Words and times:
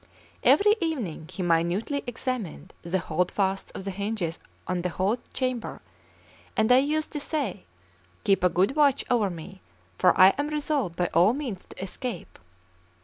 Every 0.41 0.75
evening 0.81 1.29
he 1.31 1.43
minutely 1.43 2.03
examined 2.07 2.73
the 2.81 2.97
holdfasts 2.97 3.69
of 3.75 3.83
the 3.85 3.91
hinges 3.91 4.39
and 4.67 4.81
the 4.81 4.89
whole 4.89 5.17
chamber, 5.31 5.79
and 6.57 6.71
I 6.71 6.79
used 6.79 7.11
to 7.11 7.19
say: 7.19 7.65
"Keep 8.23 8.43
a 8.43 8.49
good 8.49 8.75
watch 8.75 9.05
over 9.11 9.29
me, 9.29 9.61
for 9.99 10.19
I 10.19 10.29
am 10.39 10.47
resolved 10.47 10.95
by 10.95 11.05
all 11.13 11.33
means 11.33 11.67
to 11.67 11.79
escape." 11.83 12.39